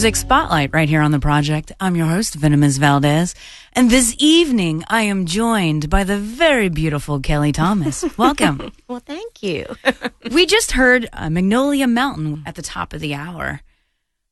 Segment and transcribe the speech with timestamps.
[0.00, 1.72] Music Spotlight right here on the project.
[1.78, 3.34] I'm your host, Venomous Valdez.
[3.74, 8.02] And this evening, I am joined by the very beautiful Kelly Thomas.
[8.16, 8.72] Welcome.
[8.88, 9.66] Well, thank you.
[10.32, 13.60] we just heard uh, Magnolia Mountain at the top of the hour.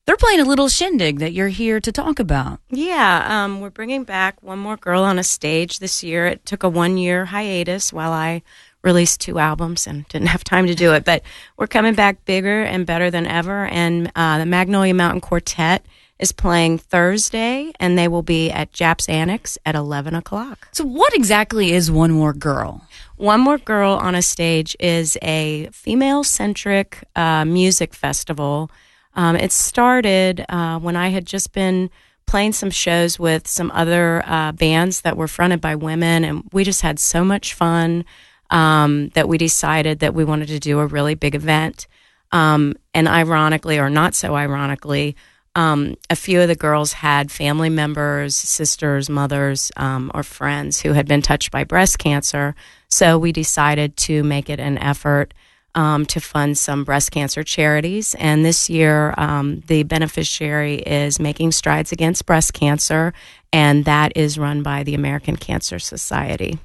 [0.06, 2.60] They're playing a little shindig that you're here to talk about.
[2.70, 6.26] yeah, um, we're bringing back one more girl on a stage this year.
[6.26, 8.40] It took a one year hiatus while I
[8.82, 11.22] released two albums and didn't have time to do it, but
[11.56, 13.66] we're coming back bigger and better than ever.
[13.66, 15.84] And uh, the Magnolia Mountain Quartet
[16.18, 20.68] is playing Thursday, and they will be at Japp's Annex at 11 o'clock.
[20.72, 22.84] So, what exactly is One More Girl?
[23.16, 28.70] One More Girl on a Stage is a female centric uh, music festival.
[29.14, 31.90] Um, it started uh, when I had just been
[32.26, 36.62] playing some shows with some other uh, bands that were fronted by women, and we
[36.62, 38.04] just had so much fun
[38.50, 41.86] um, that we decided that we wanted to do a really big event.
[42.32, 45.16] Um, and ironically, or not so ironically,
[45.54, 50.92] um, a few of the girls had family members, sisters, mothers, um, or friends who
[50.92, 52.54] had been touched by breast cancer.
[52.88, 55.34] So we decided to make it an effort
[55.74, 58.14] um, to fund some breast cancer charities.
[58.18, 63.12] And this year, um, the beneficiary is Making Strides Against Breast Cancer,
[63.52, 66.58] and that is run by the American Cancer Society.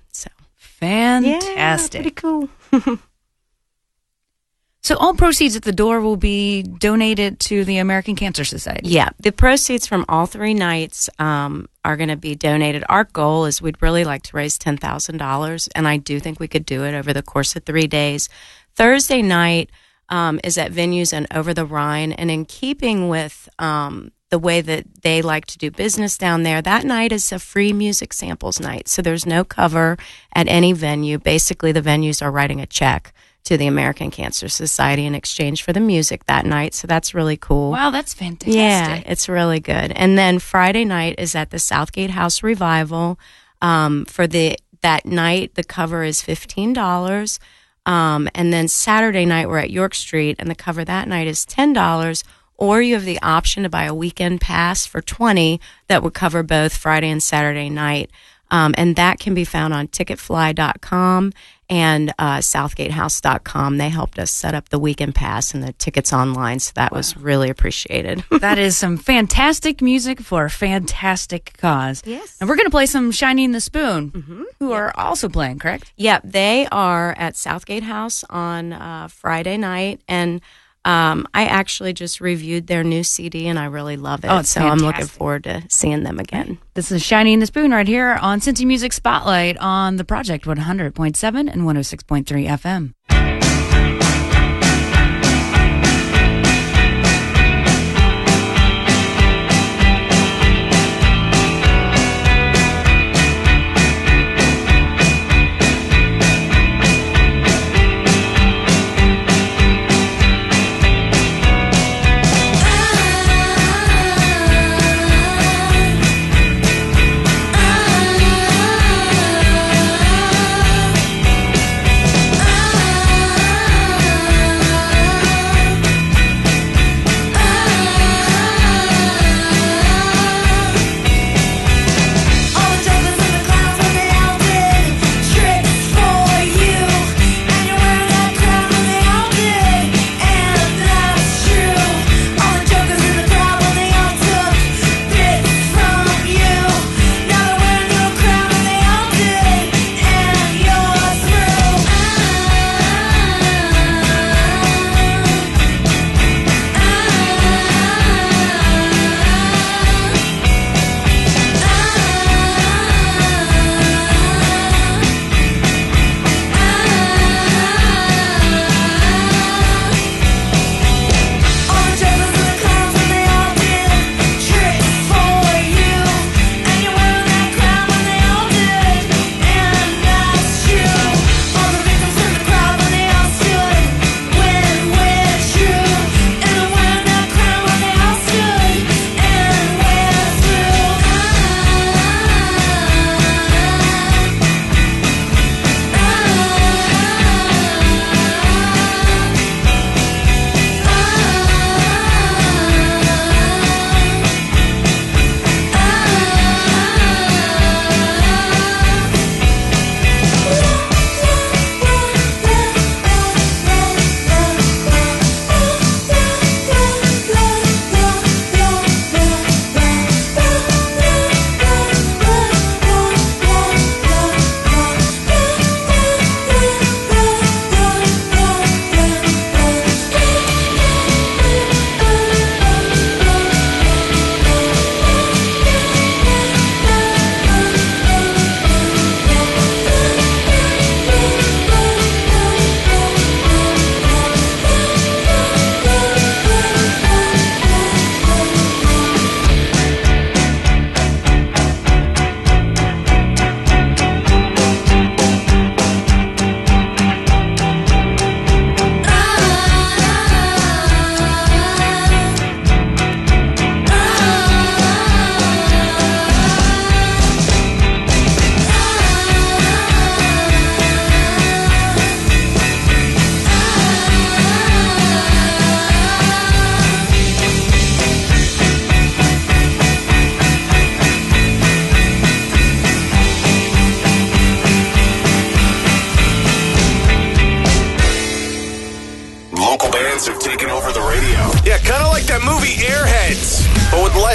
[0.83, 2.01] Fantastic.
[2.01, 2.49] pretty cool.
[4.83, 8.89] So, all proceeds at the door will be donated to the American Cancer Society.
[8.89, 12.83] Yeah, the proceeds from all three nights um, are going to be donated.
[12.89, 16.41] Our goal is we'd really like to raise ten thousand dollars, and I do think
[16.41, 18.27] we could do it over the course of three days.
[18.75, 19.69] Thursday night
[20.09, 24.61] um, is at venues and over the Rhine, and in keeping with um, the way
[24.61, 28.59] that they like to do business down there, that night is a free music samples
[28.59, 28.87] night.
[28.87, 29.95] So there's no cover
[30.33, 31.19] at any venue.
[31.19, 33.13] Basically, the venues are writing a check
[33.43, 36.73] to the American Cancer Society in exchange for the music that night.
[36.73, 37.69] So that's really cool.
[37.69, 38.55] Wow, that's fantastic.
[38.55, 39.91] Yeah, it's really good.
[39.91, 43.19] And then Friday night is at the Southgate House Revival.
[43.61, 47.39] Um, for the that night, the cover is fifteen dollars.
[47.85, 51.45] Um, and then Saturday night we're at York Street, and the cover that night is
[51.45, 52.23] ten dollars.
[52.63, 56.43] Or you have the option to buy a weekend pass for twenty that would cover
[56.43, 58.09] both Friday and Saturday night.
[58.51, 61.33] Um, and that can be found on ticketfly.com
[61.69, 63.77] and uh, southgatehouse.com.
[63.77, 67.17] They helped us set up the weekend pass and the tickets online, so that was
[67.17, 68.23] really appreciated.
[68.31, 72.01] that is some fantastic music for a fantastic cause.
[72.05, 72.37] Yes.
[72.39, 75.91] And we're going to play some Shiny and the Spoon, who are also playing, correct?
[75.97, 80.41] Yep, they are at Southgate House on uh, Friday night, and
[80.85, 84.27] um, I actually just reviewed their new CD, and I really love it.
[84.27, 86.57] Oh, so I'm looking forward to seeing them again.
[86.73, 90.45] This is Shiny and the Spoon right here on Cincy Music Spotlight on the Project
[90.45, 92.93] 100.7 and 106.3 FM.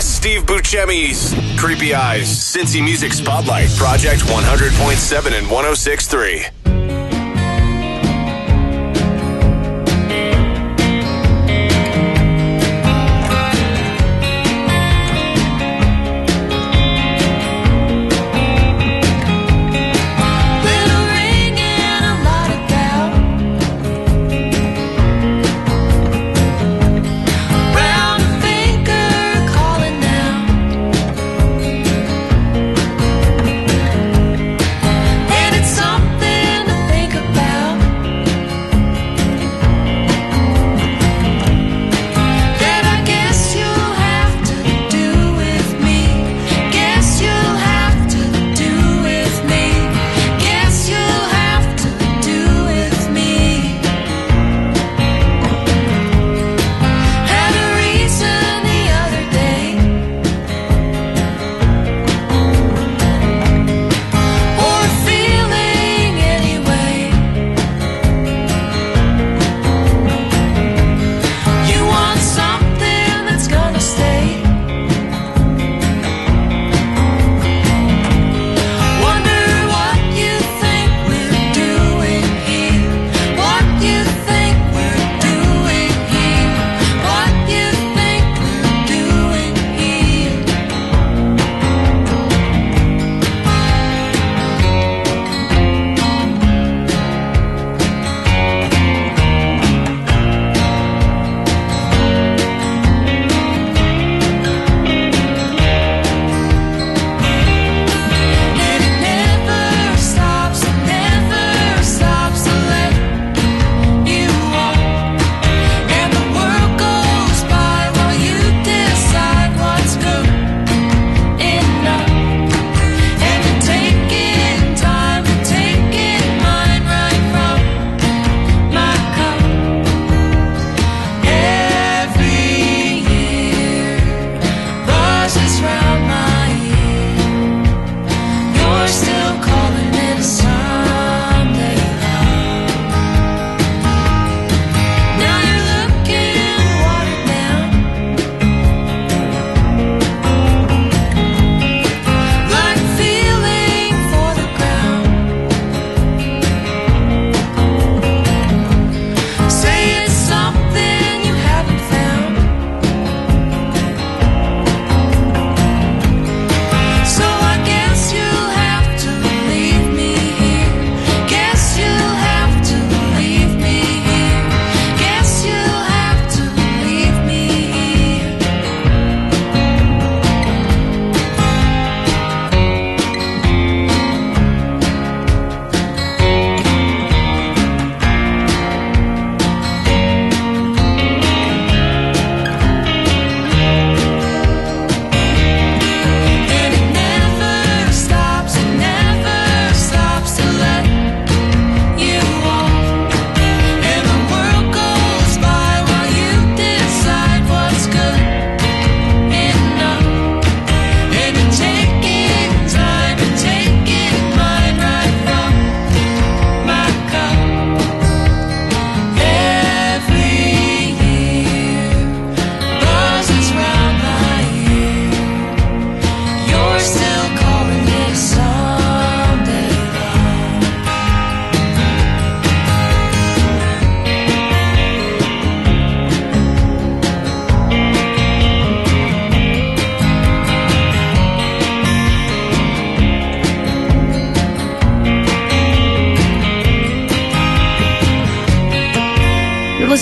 [0.07, 6.58] Steve Buscemi's Creepy Eyes, Cincy Music Spotlight, Project 100.7 and 106.3.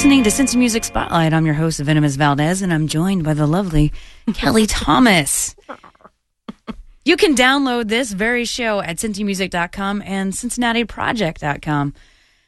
[0.07, 1.33] listening to Cincy Music Spotlight.
[1.33, 3.93] I'm your host, Venomous Valdez, and I'm joined by the lovely
[4.35, 5.57] Kelly Thomas.
[7.05, 11.93] You can download this very show at cincymusic.com and cincinnatiproject.com.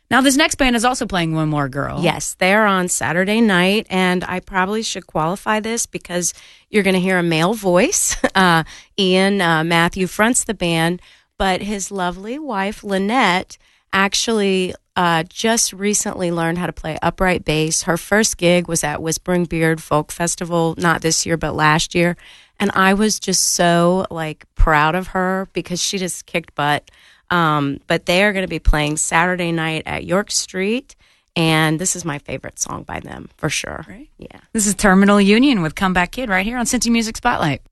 [0.09, 2.01] Now, this next band is also playing One More Girl.
[2.01, 6.35] Yes, they're on Saturday night, and I probably should qualify this because
[6.71, 8.17] you're going to hear a male voice.
[8.37, 8.63] Uh,
[8.97, 11.03] Ian uh, Matthew fronts the band,
[11.39, 13.59] but his lovely wife Lynette
[13.93, 17.83] actually uh, just recently learned how to play upright bass.
[17.83, 22.17] Her first gig was at Whispering Beard Folk Festival, not this year, but last year.
[22.59, 26.91] And I was just so like proud of her because she just kicked butt.
[27.31, 30.97] Um, but they are going to be playing Saturday night at York Street.
[31.37, 33.85] And this is my favorite song by them for sure.
[33.89, 34.09] Right.
[34.19, 34.41] Yeah.
[34.53, 37.63] This is Terminal Union with Comeback Kid right here on Cincy Music Spotlight.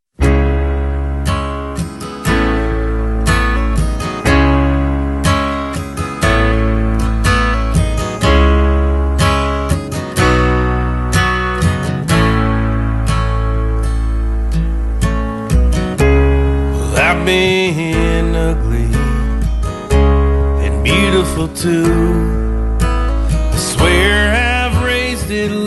[17.26, 18.88] being ugly
[20.64, 21.85] and beautiful too.
[22.80, 25.65] I swear I've raised it.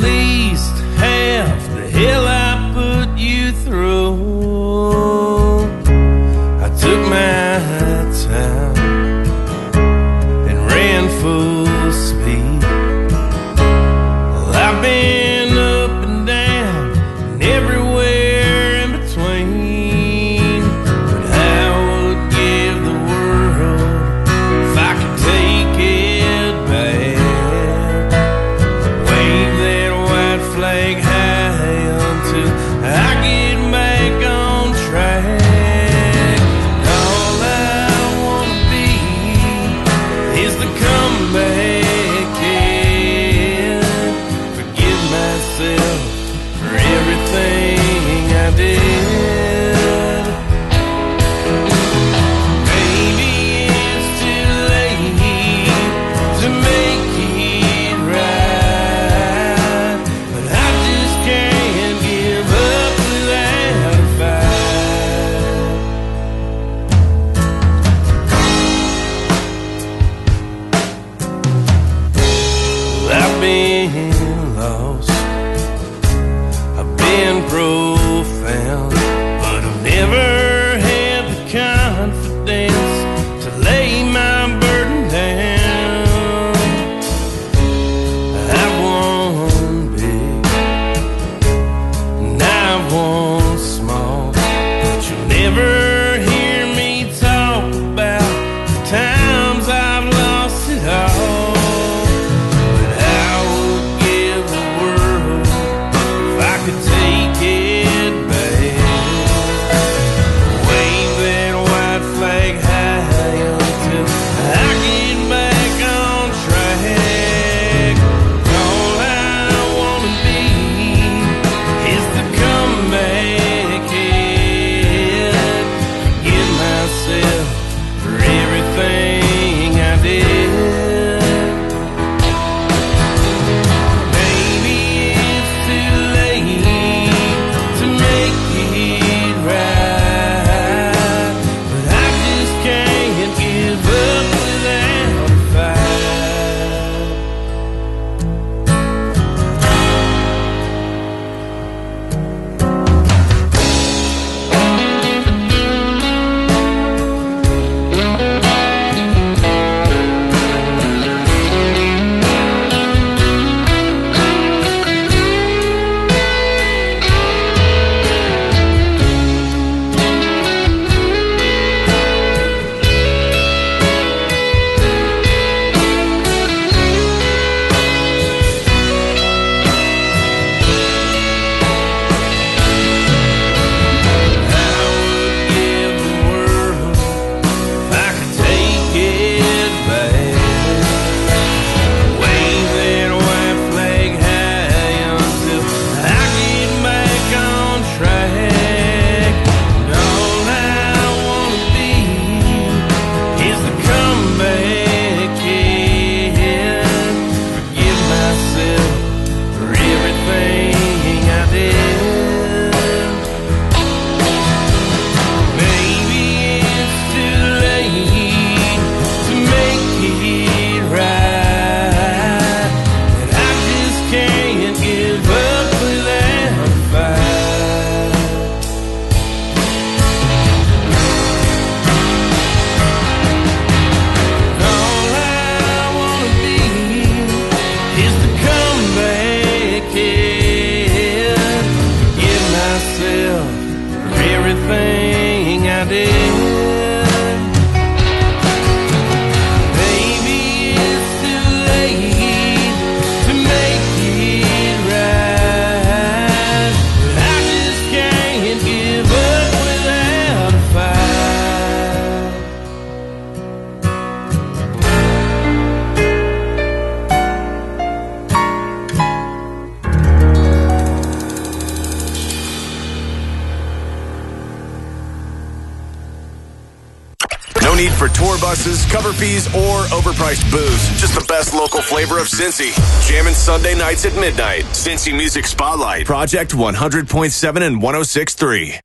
[278.50, 280.90] Buses, cover fees, or overpriced booze.
[281.00, 282.72] Just the best local flavor of Cincy.
[283.08, 284.64] Jamming Sunday nights at midnight.
[284.74, 286.08] Cincy Music Spotlight.
[286.08, 288.80] Project 100.7 and 106.3.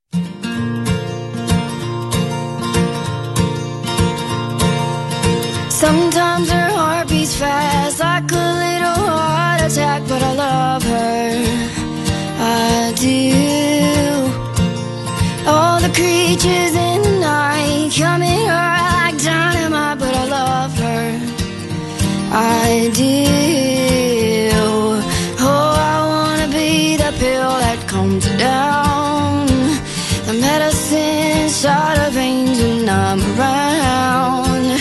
[5.71, 11.41] Sometimes her heart beats fast like a little heart attack, but I love her.
[12.37, 13.33] I do.
[15.49, 18.34] All the creatures in the night come
[25.39, 29.47] Oh, I wanna be the pill that calms her down.
[30.27, 31.49] The medicine
[32.11, 34.79] veins when I'm around.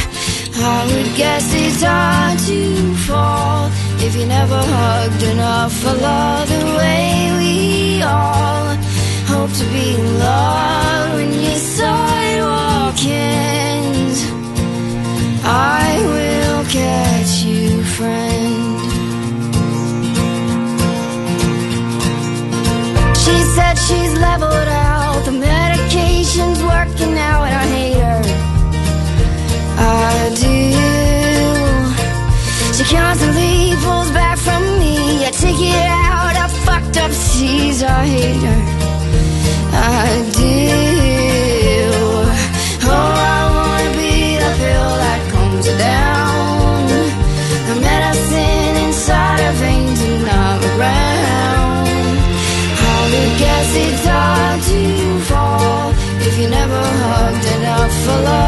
[0.57, 3.71] I would guess it's hard to fall
[4.07, 8.77] if you never hugged enough for love the way we all
[9.33, 14.21] hope to be in love when your sidewalk ends.
[15.45, 17.24] I will catch you,
[17.97, 18.81] friend.
[23.23, 28.23] She said she's leveled out, the medication's working out, and I hate her.
[29.79, 30.59] I do.
[32.77, 35.25] She constantly pulls back from me.
[35.29, 37.83] I take it out, I fucked up seas.
[37.83, 38.63] I hate her.
[39.73, 40.94] I do.
[58.07, 58.44] Enough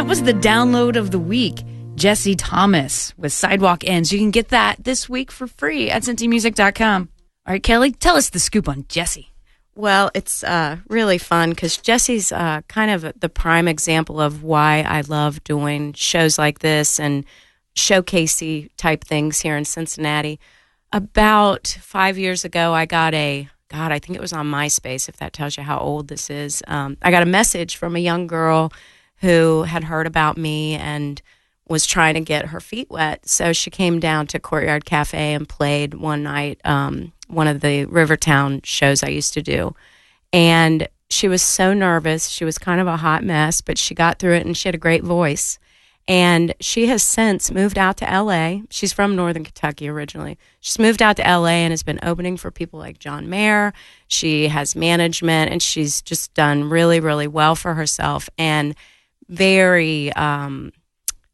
[0.00, 1.62] that was the download of the week.
[1.94, 4.10] Jesse Thomas with Sidewalk Ends.
[4.10, 7.10] You can get that this week for free at cincymusic.com.
[7.46, 9.30] All right, Kelly, tell us the scoop on Jesse.
[9.74, 14.86] Well, it's uh, really fun because Jesse's uh, kind of the prime example of why
[14.88, 17.26] I love doing shows like this and
[17.76, 20.40] showcasey type things here in Cincinnati.
[20.94, 25.10] About five years ago, I got a God, I think it was on MySpace.
[25.10, 28.00] If that tells you how old this is, um, I got a message from a
[28.00, 28.72] young girl
[29.20, 31.20] who had heard about me and
[31.68, 33.28] was trying to get her feet wet.
[33.28, 37.84] So she came down to Courtyard Cafe and played one night, um, one of the
[37.84, 39.74] Rivertown shows I used to do.
[40.32, 42.28] And she was so nervous.
[42.28, 44.74] She was kind of a hot mess, but she got through it and she had
[44.74, 45.58] a great voice.
[46.08, 48.62] And she has since moved out to LA.
[48.70, 50.38] She's from Northern Kentucky originally.
[50.58, 53.72] She's moved out to LA and has been opening for people like John Mayer.
[54.08, 58.28] She has management and she's just done really, really well for herself.
[58.38, 58.74] And
[59.30, 60.72] very um,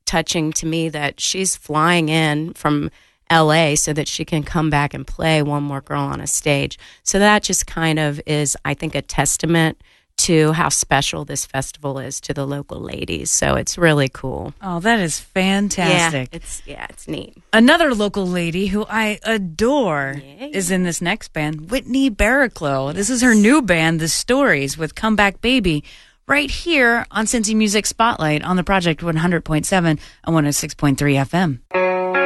[0.04, 2.90] touching to me that she's flying in from
[3.30, 6.78] LA so that she can come back and play One More Girl on a stage.
[7.02, 9.80] So that just kind of is, I think, a testament
[10.18, 13.30] to how special this festival is to the local ladies.
[13.30, 14.54] So it's really cool.
[14.62, 16.28] Oh, that is fantastic.
[16.32, 17.37] Yeah, it's yeah, it's neat.
[17.52, 22.94] Another local lady who I adore is in this next band, Whitney Barraclough.
[22.94, 25.85] This is her new band, The Stories, with Comeback Baby,
[26.28, 32.25] right here on Cincy Music Spotlight on the Project 100.7 and 106.3 FM.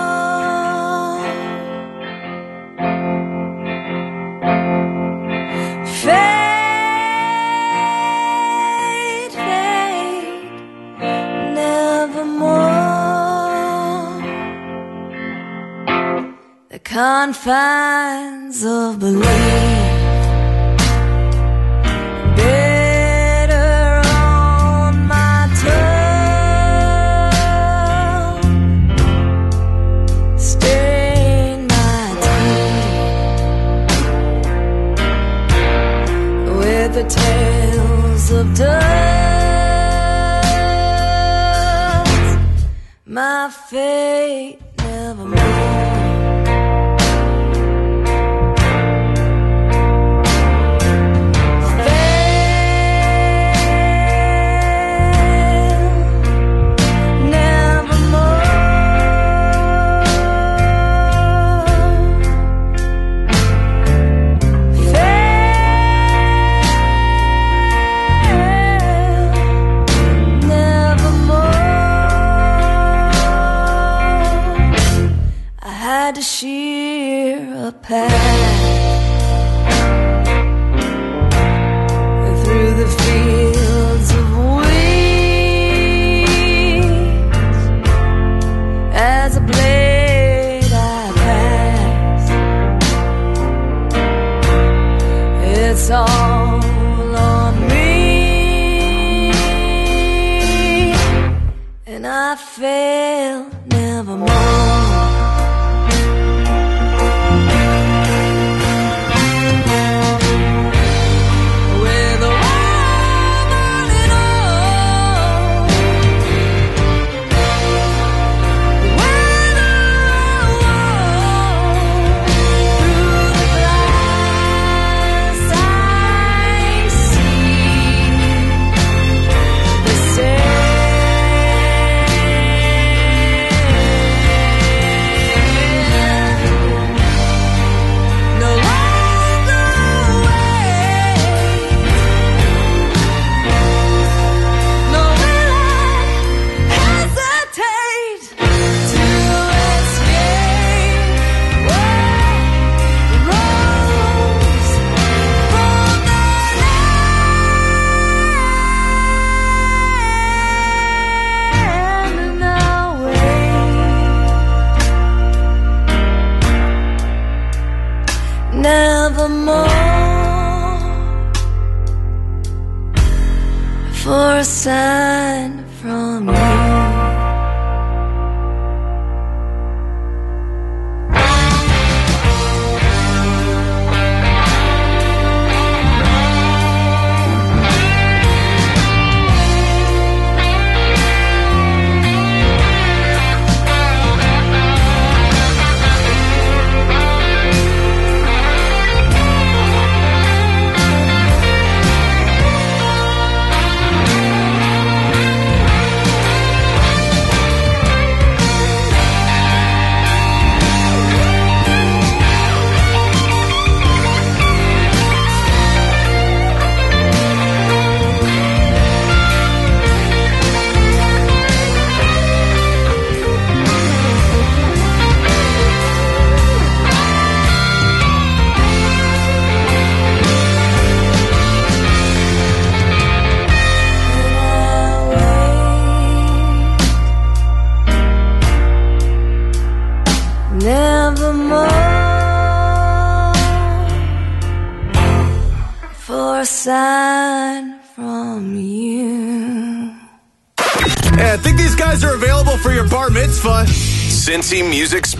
[17.33, 18.00] fire.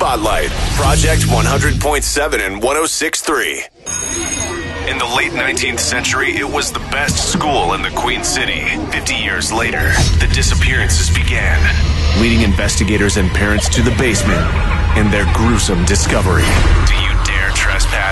[0.01, 4.89] Spotlight, Project 100.7 and 106.3.
[4.89, 8.61] In the late 19th century, it was the best school in the Queen City.
[8.89, 11.61] 50 years later, the disappearances began,
[12.19, 14.41] leading investigators and parents to the basement
[14.97, 16.49] and their gruesome discovery.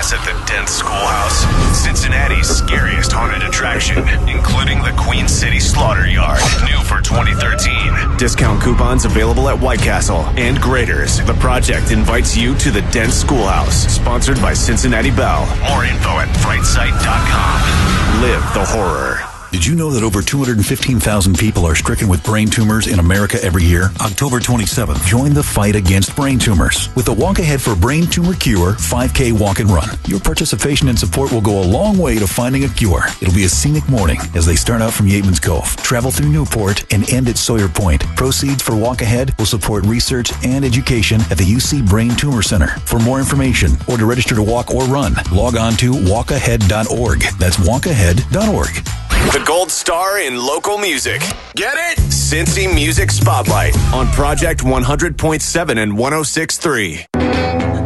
[0.09, 1.83] Do you dare trespass at the Dent Schoolhouse?
[1.83, 8.17] Cincinnati's scariest haunted attraction, including the Queen City Slaughter Yard, new for 2013.
[8.17, 11.23] Discount coupons available at White Castle and Graeter's.
[11.25, 15.45] The project invites you to the Dent Schoolhouse, sponsored by Cincinnati Bell.
[15.69, 18.21] More info at frightsight.com.
[18.21, 19.28] Live the horror.
[19.51, 23.63] Did you know that over 215,000 people are stricken with brain tumors in America every
[23.63, 23.89] year?
[23.99, 28.35] October 27th, join the fight against brain tumors with the Walk Ahead for Brain Tumor
[28.35, 29.89] Cure 5K Walk and Run.
[30.05, 33.01] Your participation and support will go a long way to finding a cure.
[33.21, 36.85] It'll be a scenic morning as they start out from Yeatman's Cove, travel through Newport,
[36.93, 38.03] and end at Sawyer Point.
[38.15, 42.67] Proceeds for Walk Ahead will support research and education at the UC Brain Tumor Center.
[42.85, 47.21] For more information or to register to walk or run, log on to walkahead.org.
[47.39, 49.08] That's walkahead.org.
[49.27, 51.21] The gold star in local music.
[51.53, 51.99] Get it?
[52.09, 57.78] Cincy Music Spotlight on Project 100.7 and 106.3.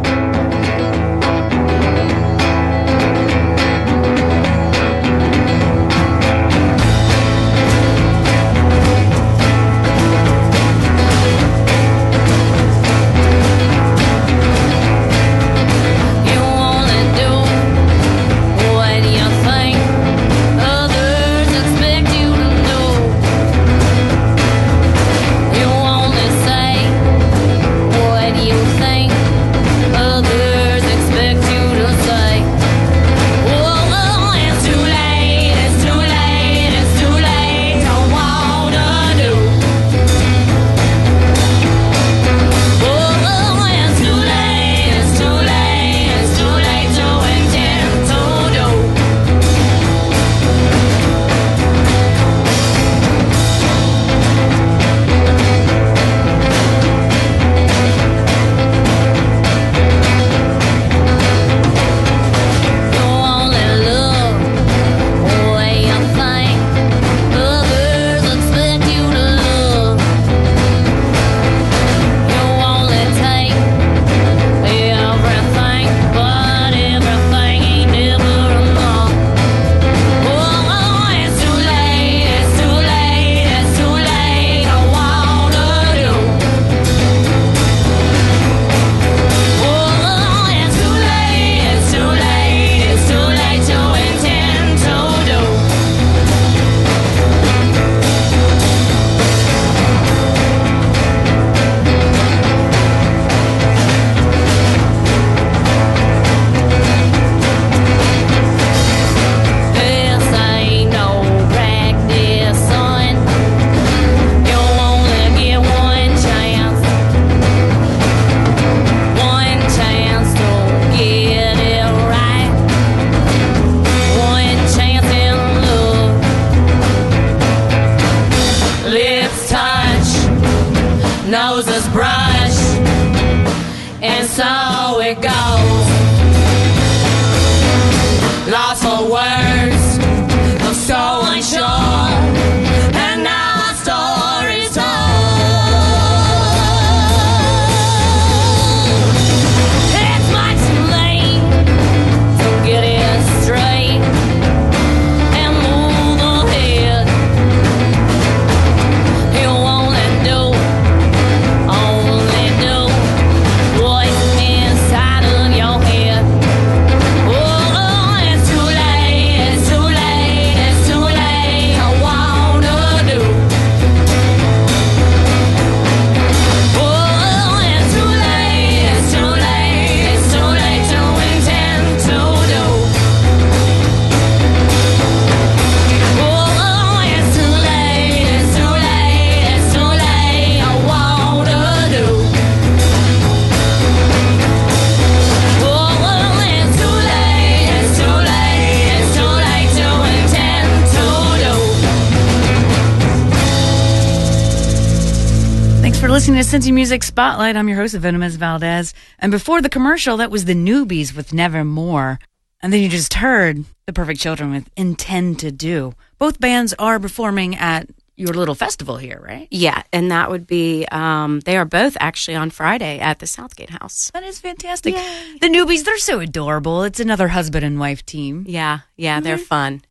[206.64, 207.56] for listening to Cincy Music Spotlight.
[207.56, 208.94] I'm your host, Venomous Valdez.
[209.18, 212.18] And before the commercial, that was the Newbies with Nevermore.
[212.62, 215.92] And then you just heard The Perfect Children with Intend to Do.
[216.18, 219.48] Both bands are performing at your little festival here, right?
[219.50, 223.70] Yeah, and that would be, um, they are both actually on Friday at the Southgate
[223.70, 224.10] House.
[224.14, 224.94] That is fantastic.
[224.94, 226.84] The Newbies, they're so adorable.
[226.84, 228.44] It's another husband and wife team.
[228.46, 229.82] Yeah, yeah, they're fun.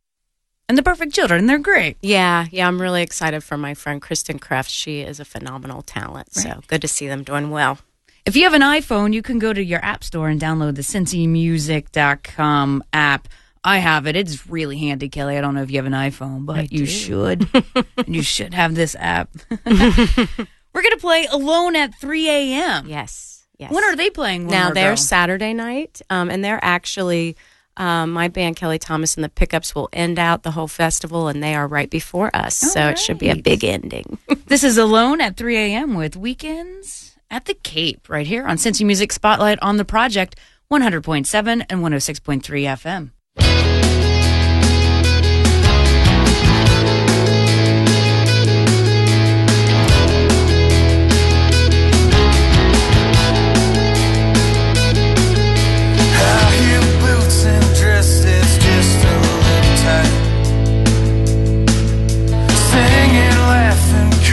[0.68, 1.98] And The Perfect Children, they're great.
[2.00, 4.70] Yeah, yeah, I'm really excited for my friend Kristen Kreft.
[4.70, 6.32] She is a phenomenal talent.
[6.32, 7.78] So good to see them doing well.
[8.24, 10.82] If you have an iPhone, you can go to your app store and download the
[10.82, 13.28] cincymusic.com app.
[13.62, 14.16] I have it.
[14.16, 15.36] It's really handy, Kelly.
[15.36, 17.46] I don't know if you have an iPhone, but you should.
[18.06, 19.28] you should have this app.
[19.66, 22.86] We're going to play Alone at 3 a.m.
[22.88, 23.70] Yes, yes.
[23.70, 24.46] When are they playing?
[24.46, 24.96] now they're?
[24.96, 27.36] Saturday night, um, and they're actually
[27.76, 31.42] um, my band Kelly Thomas and the Pickups will end out the whole festival, and
[31.42, 34.18] they are right before us, so it should be a big ending.
[34.46, 35.94] This is Alone at 3 a.m.
[35.94, 40.36] with Weekends at the Cape right here on Cincy Music Spotlight on the Project
[40.70, 43.10] 100.7 and 106.3 FM.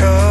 [0.01, 0.30] Laughing,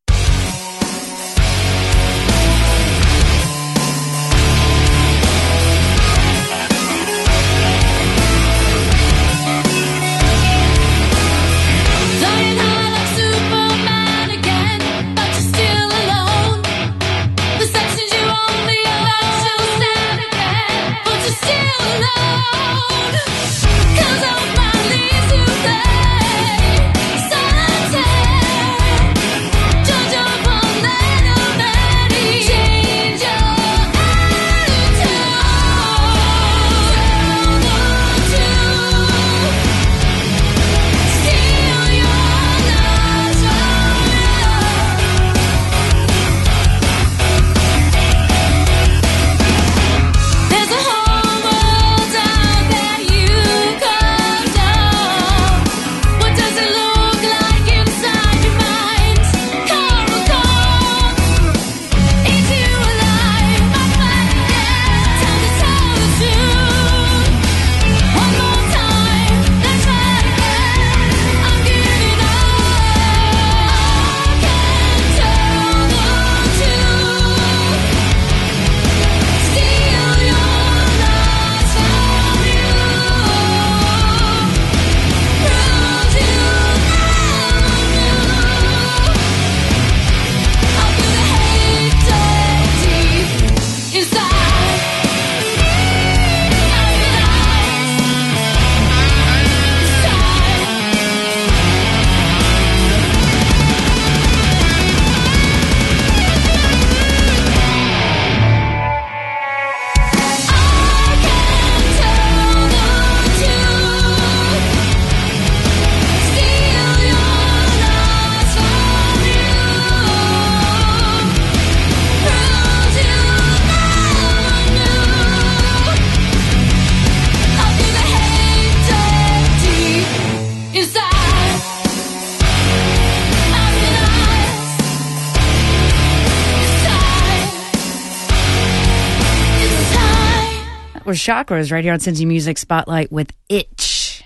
[141.11, 144.23] Was Chakras right here on Cincy Music Spotlight with Itch.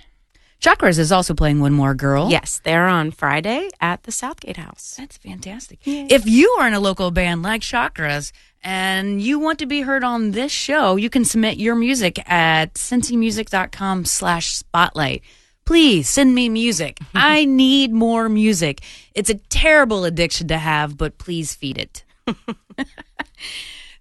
[0.62, 2.30] Chakras is also playing One More Girl.
[2.30, 4.94] Yes, they're on Friday at the Southgate House.
[4.96, 5.80] That's fantastic.
[5.84, 8.32] If you are in a local band like Chakras
[8.64, 12.76] and you want to be heard on this show, you can submit your music at
[12.76, 15.24] cincymusic.com slash spotlight.
[15.66, 17.00] Please send me music.
[17.16, 18.82] I need more music.
[19.16, 22.04] It's a terrible addiction to have, but please feed it.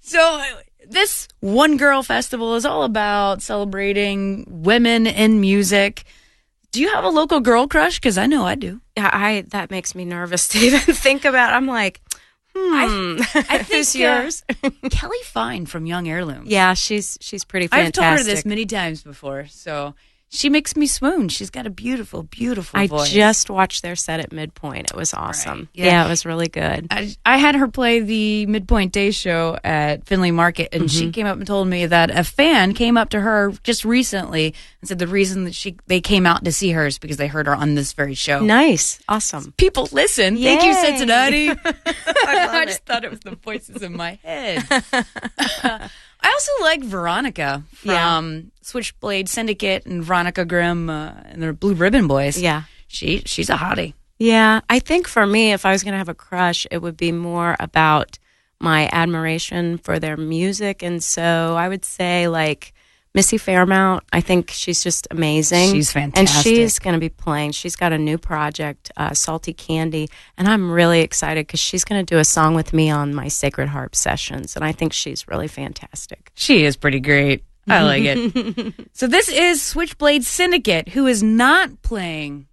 [0.03, 0.45] so
[0.89, 6.05] this One Girl Festival is all about celebrating women in music.
[6.73, 7.99] Do you have a local girl crush?
[7.99, 8.81] Because I know I do.
[8.97, 11.53] Yeah, I that makes me nervous to even think about.
[11.53, 12.01] I'm like,
[12.55, 13.19] hmm, I
[13.59, 14.43] think who's uh, yours?
[14.91, 16.45] Kelly Fine from Young Heirloom.
[16.47, 18.03] yeah, she's she's pretty I've fantastic.
[18.03, 19.95] told her this many times before, so
[20.35, 21.29] she makes me swoon.
[21.29, 23.11] She's got a beautiful, beautiful I voice.
[23.11, 24.91] just watched their set at Midpoint.
[24.91, 25.69] It was awesome.
[25.73, 25.87] Yeah.
[25.87, 26.07] Yeah.
[26.07, 26.89] it was really good.
[26.91, 30.99] I, I had her play the Midpoint Day show at Findlay Market, and Mm-hmm.
[30.99, 34.55] she came up and told me that a fan came up to her just recently
[34.81, 37.27] and said the reason that she they came out to see her is because they
[37.29, 38.41] heard her on this very show.
[38.41, 39.53] Nice, awesome.
[39.57, 40.37] People listen.
[40.37, 41.51] Thank you, Cincinnati.
[42.27, 44.65] I, just thought it was the voices in my head.
[46.25, 52.09] I also like Veronica from Switchblade Syndicate and Veronica Grimm uh, and the Blue Ribbon
[52.09, 52.41] Boys.
[52.41, 52.63] Yeah.
[52.89, 53.93] she she's a hottie.
[54.19, 56.97] Yeah, I think for me, if I was going to have a crush, it would
[56.97, 58.19] be more about
[58.59, 62.73] my admiration for their music, and so I would say like
[63.15, 64.03] Missy Fairmount.
[64.13, 65.73] I think she's just amazing.
[65.73, 66.19] She's fantastic.
[66.19, 67.53] and she's going to be playing.
[67.53, 72.05] She's got a new project, uh, Salty Candy, and I'm really excited because she's going
[72.05, 75.29] to do a song with me on my Sacred Harp sessions, and I think she's
[75.29, 76.33] really fantastic.
[76.35, 77.45] She is pretty great.
[77.69, 78.75] I like it.
[78.93, 82.47] so this is Switchblade Syndicate, who is not playing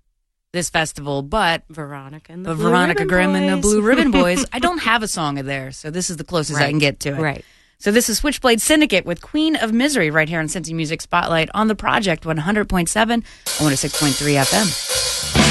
[0.54, 4.46] this festival, but Veronica and the Blue Veronica Ribbon Grimm and the Blue Ribbon Boys.
[4.54, 7.00] I don't have a song of theirs, so this is the closest I can get
[7.02, 7.20] to it.
[7.20, 7.46] Right.
[7.82, 11.50] So this is Switchblade Syndicate with Queen of Misery right here on Cincy Music Spotlight
[11.56, 15.51] on the project 100.7 and 106.3 FM.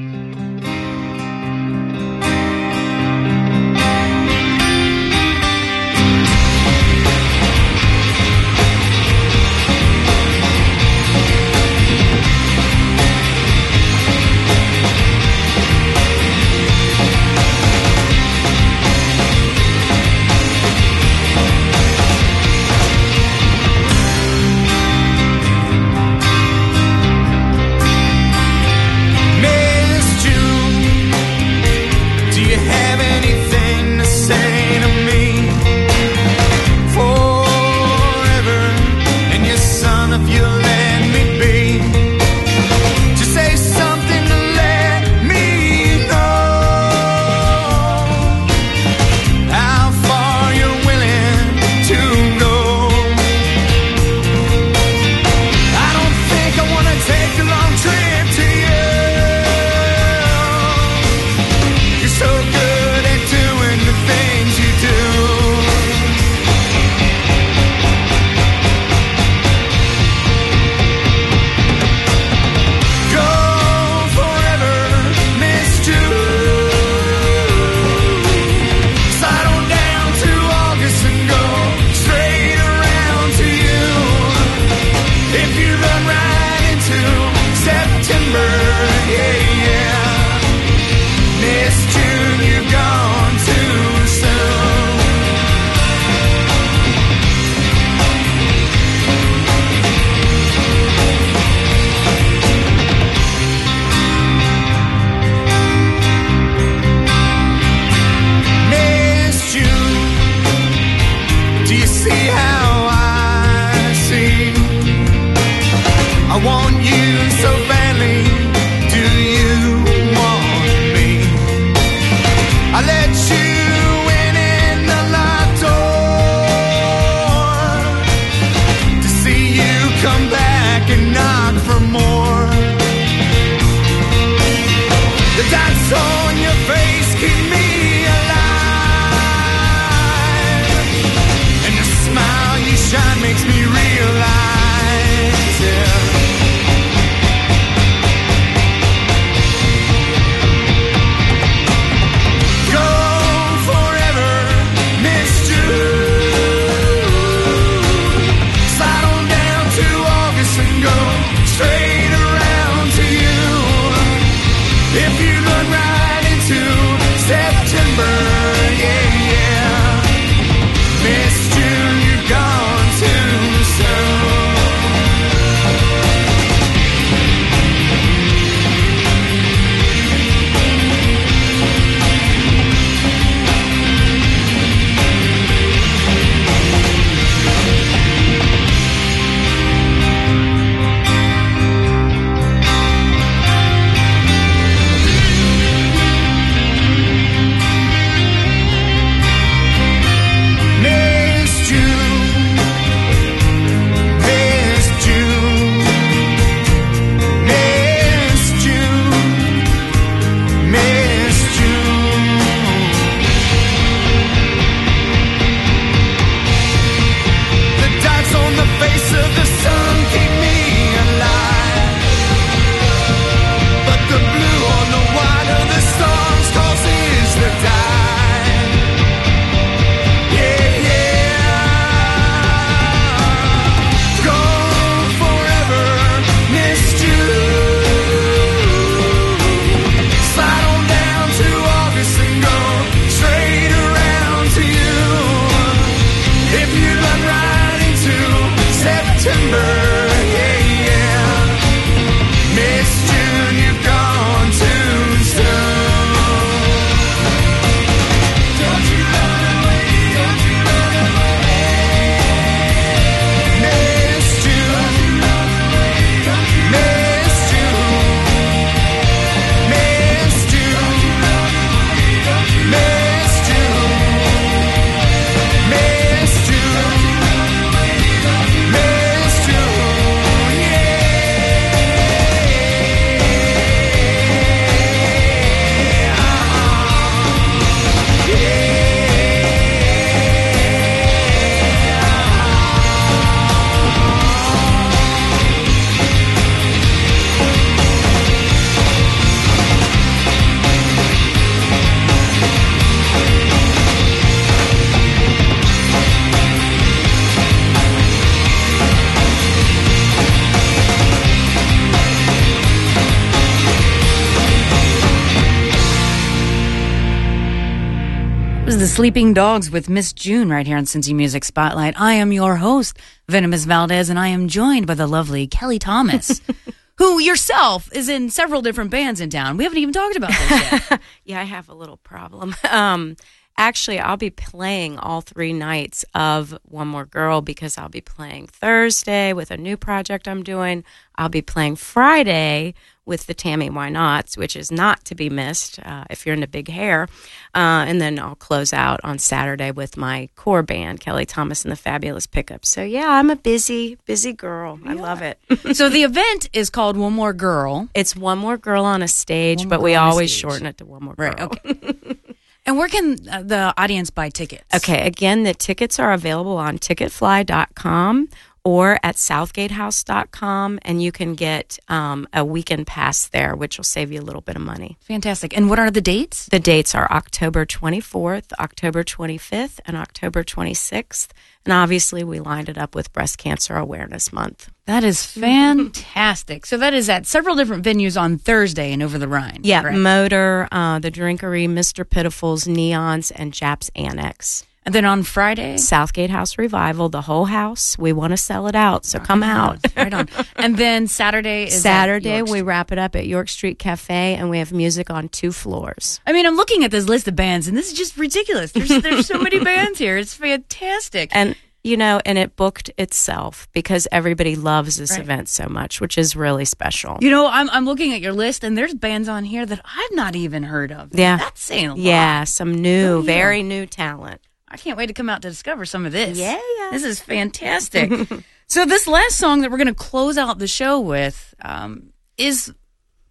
[319.01, 321.99] Sleeping Dogs with Miss June right here on Cincy Music Spotlight.
[321.99, 326.39] I am your host, Venomous Valdez, and I am joined by the lovely Kelly Thomas,
[326.99, 329.57] who yourself is in several different bands in town.
[329.57, 331.01] We haven't even talked about this yet.
[331.25, 332.53] Yeah, I have a little problem.
[332.69, 333.15] Um,
[333.57, 338.47] actually, I'll be playing all three nights of One More Girl because I'll be playing
[338.47, 340.83] Thursday with a new project I'm doing.
[341.15, 342.75] I'll be playing Friday
[343.11, 346.47] with the Tammy Why Nots, which is not to be missed uh, if you're into
[346.47, 347.09] big hair.
[347.53, 351.73] Uh, and then I'll close out on Saturday with my core band, Kelly Thomas and
[351.73, 352.69] the Fabulous Pickups.
[352.69, 354.79] So, yeah, I'm a busy, busy girl.
[354.85, 355.37] I love it.
[355.75, 357.89] so the event is called One More Girl.
[357.93, 360.41] it's One More Girl on a Stage, One but we Girl on a always Stage.
[360.41, 361.33] shorten it to One More Girl.
[361.33, 362.15] Right, okay.
[362.65, 364.63] and where can uh, the audience buy tickets?
[364.73, 368.29] Okay, again, the tickets are available on ticketfly.com
[368.63, 374.11] or at southgatehouse.com, and you can get um, a weekend pass there, which will save
[374.11, 374.97] you a little bit of money.
[375.01, 375.55] Fantastic.
[375.57, 376.45] And what are the dates?
[376.45, 381.29] The dates are October 24th, October 25th, and October 26th.
[381.65, 384.69] And obviously, we lined it up with Breast Cancer Awareness Month.
[384.85, 386.65] That is fantastic.
[386.65, 389.61] so that is at several different venues on Thursday and over the Rhine.
[389.63, 389.97] Yeah, correct?
[389.97, 392.07] MOTR, uh, The Drinkery, Mr.
[392.07, 394.65] Pitiful's, Neons, and Japp's Annex.
[394.85, 395.77] And then on Friday.
[395.77, 397.97] Southgate House Revival, the whole house.
[397.97, 399.77] We want to sell it out, so come out.
[399.95, 400.27] right on.
[400.55, 404.59] And then Saturday is Saturday, we wrap it up at York Street Cafe, and we
[404.59, 406.19] have music on two floors.
[406.25, 408.71] I mean, I'm looking at this list of bands, and this is just ridiculous.
[408.73, 410.17] There's there's so many bands here.
[410.17, 411.29] It's fantastic.
[411.33, 415.21] And you know, and it booked itself because everybody loves this Right.
[415.21, 417.17] event so much, which is really special.
[417.21, 420.15] you know, I'm I'm looking at your list, and there's bands on here that I've
[420.15, 421.09] not even heard of.
[421.13, 421.37] Yeah.
[421.37, 421.97] that's saying a lot.
[421.97, 424.41] yeah, some new, very new talent.
[424.71, 426.37] I can't wait to come out to discover some of this.
[426.37, 426.59] Yeah.
[426.91, 428.11] This is fantastic.
[428.67, 432.73] so this last song that we're going to close out the show with um, is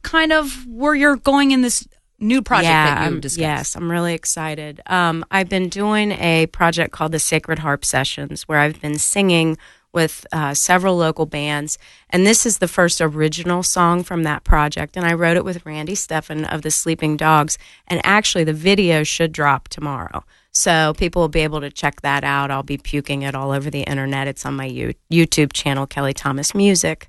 [0.03, 1.86] kind of where you're going in this
[2.18, 3.41] new project that you discussed.
[3.41, 4.80] yes, I'm really excited.
[4.86, 9.57] Um, I've been doing a project called the Sacred Harp Sessions, where I've been singing
[9.93, 11.76] with uh, several local bands,
[12.11, 14.97] and this is the first original song from that project.
[14.97, 19.03] And I wrote it with Randy Steffen of the Sleeping Dogs, and actually the video
[19.03, 20.24] should drop tomorrow.
[20.53, 22.51] So people will be able to check that out.
[22.51, 24.27] I'll be puking it all over the internet.
[24.27, 27.09] It's on my you- YouTube channel, Kelly Thomas Music.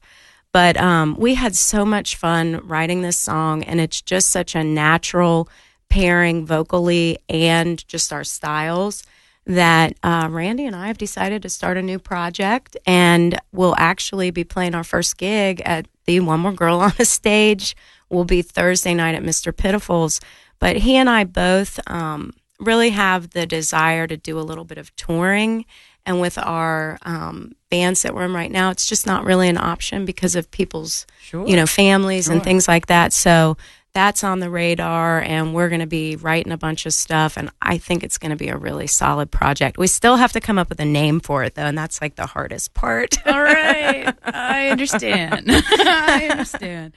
[0.53, 4.63] But um, we had so much fun writing this song, and it's just such a
[4.63, 5.49] natural
[5.89, 9.03] pairing vocally and just our styles
[9.45, 14.29] that uh, Randy and I have decided to start a new project, and we'll actually
[14.29, 17.75] be playing our first gig at the One More Girl on a Stage.
[18.09, 19.55] Will be Thursday night at Mr.
[19.55, 20.19] Pitiful's.
[20.59, 24.77] But he and I both um, really have the desire to do a little bit
[24.77, 25.65] of touring.
[26.05, 29.57] And with our um, bands that we're in right now, it's just not really an
[29.57, 33.13] option because of people's, you know, families and things like that.
[33.13, 33.57] So
[33.93, 37.37] that's on the radar, and we're going to be writing a bunch of stuff.
[37.37, 39.77] And I think it's going to be a really solid project.
[39.77, 42.15] We still have to come up with a name for it, though, and that's like
[42.15, 43.15] the hardest part.
[43.27, 44.13] All right.
[44.23, 45.45] I understand.
[45.49, 46.93] I understand.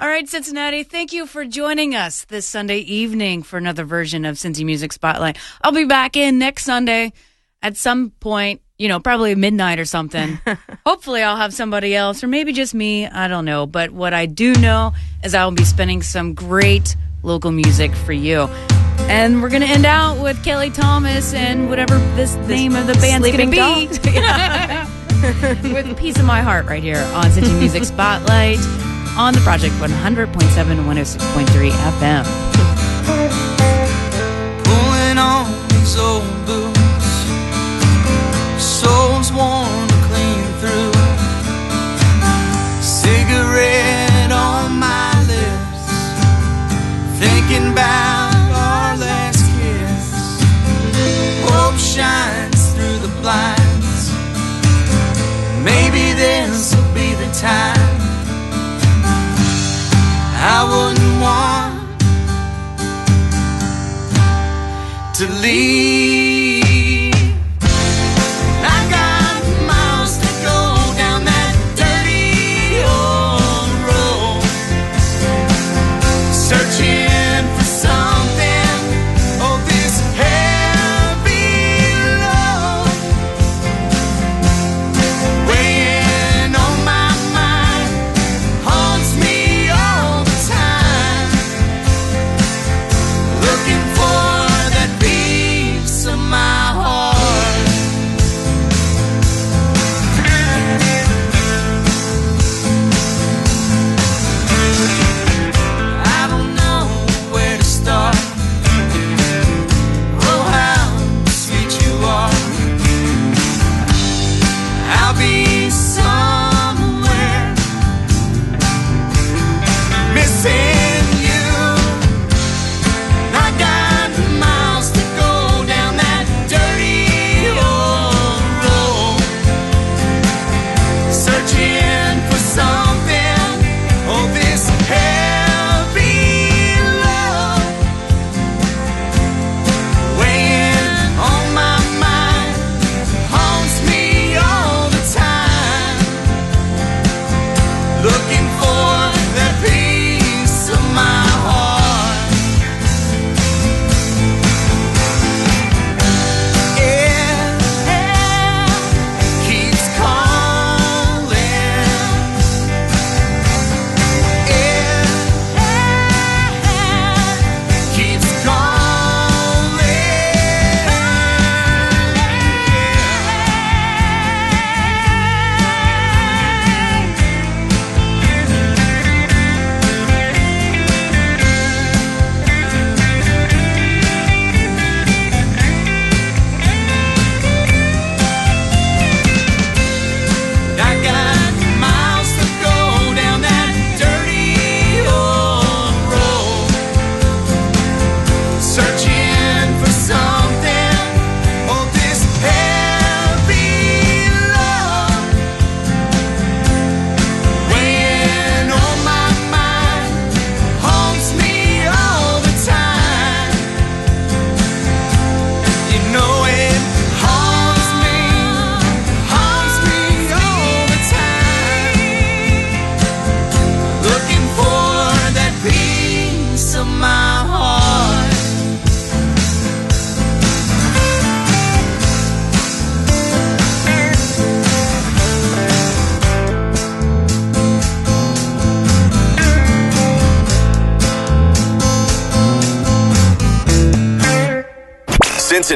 [0.00, 4.36] All right, Cincinnati, thank you for joining us this Sunday evening for another version of
[4.36, 5.38] Cincy Music Spotlight.
[5.60, 7.12] I'll be back in next Sunday
[7.62, 10.38] at some point, you know, probably midnight or something.
[10.86, 13.08] Hopefully, I'll have somebody else or maybe just me.
[13.08, 13.66] I don't know.
[13.66, 14.92] But what I do know
[15.24, 16.94] is I will be spinning some great
[17.24, 18.42] local music for you.
[19.08, 22.94] And we're going to end out with Kelly Thomas and whatever this name of the
[22.94, 23.88] band's going to be.
[25.72, 28.60] with Piece of My Heart right here on Cincy Music Spotlight
[29.18, 32.24] on the Project 100.7 106.3 FM.
[34.64, 36.78] pulling on these old boots.
[38.62, 40.92] Soul's worn clean through.
[42.80, 45.82] Cigarette on my lips.
[47.18, 50.06] Thinking about our last kiss.
[51.50, 54.12] Hope shines through the blinds.
[55.64, 57.87] Maybe this will be the time.
[60.40, 61.74] I wouldn't want
[65.16, 66.37] to leave.